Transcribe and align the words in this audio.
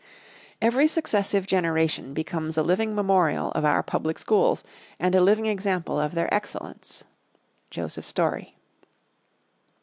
"Every 0.63 0.87
successive 0.87 1.45
generation 1.45 2.15
becomes 2.15 2.57
a 2.57 2.63
living 2.63 2.95
memorial 2.95 3.51
of 3.51 3.63
our 3.63 3.83
public 3.83 4.17
schools, 4.17 4.63
and 4.99 5.13
a 5.13 5.21
living 5.21 5.45
example 5.45 5.99
of 5.99 6.15
their 6.15 6.33
excellence." 6.33 7.03
_Joseph 7.69 8.05
Story. 8.05 8.57